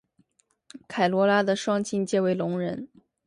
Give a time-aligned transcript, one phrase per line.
[0.87, 2.89] 凯萝拉的双亲皆为聋人。